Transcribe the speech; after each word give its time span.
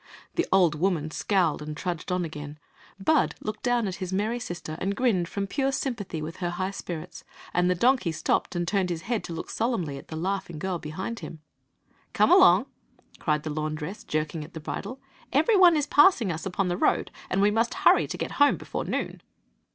The 0.33 0.47
old 0.51 0.73
woman 0.73 1.11
scowled 1.11 1.61
and 1.61 1.77
trudged 1.77 2.11
on 2.11 2.25
again; 2.25 2.57
Bud 2.99 3.35
looked 3.39 3.61
down 3.61 3.87
at 3.87 3.97
his 4.01 4.11
merry 4.11 4.39
sister 4.39 4.75
and 4.81 4.95
grinned 4.95 5.29
from 5.29 5.45
pure 5.45 5.71
sympathy 5.71 6.23
with 6.23 6.37
her 6.37 6.49
high 6.49 6.71
spirits; 6.71 7.23
and 7.53 7.69
the 7.69 7.75
donkey 7.75 8.11
stopped 8.11 8.55
and 8.55 8.67
turned 8.67 8.89
his 8.89 9.03
head 9.03 9.23
to 9.25 9.33
look 9.33 9.51
solemnly 9.51 9.99
at 9.99 10.07
the 10.07 10.15
laughing 10.15 10.57
girl 10.57 10.79
behind 10.79 11.19
him. 11.19 11.41
Come 12.13 12.31
along!" 12.31 12.65
cried 13.19 13.43
the 13.43 13.51
laundress* 13.51 14.03
jerking 14.03 14.43
at 14.43 14.55
the 14.55 14.59
bridle;" 14.59 14.99
every 15.33 15.55
one 15.55 15.77
is 15.77 15.85
passing 15.85 16.31
us 16.31 16.47
upon 16.47 16.67
the 16.67 16.77
road, 16.77 17.11
and 17.29 17.39
we 17.39 17.51
must 17.51 17.75
hurry 17.85 18.07
to 18.07 18.17
get 18.17 18.31
home 18.41 18.57
before 18.57 18.85
noon." 18.85 19.21